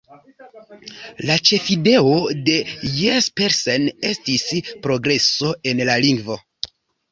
[1.29, 2.15] La ĉefideo
[2.47, 2.57] de
[3.03, 4.49] Jespersen estis
[4.89, 6.43] progreso en la lingvo.